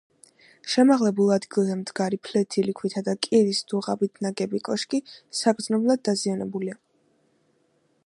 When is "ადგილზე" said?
1.35-1.75